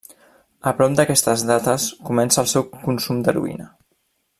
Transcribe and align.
A 0.71 0.71
prop 0.79 0.95
d'aquestes 0.99 1.45
dates 1.51 1.87
comença 2.09 2.43
el 2.45 2.51
seu 2.57 2.69
consum 2.89 3.25
d'heroïna. 3.29 3.73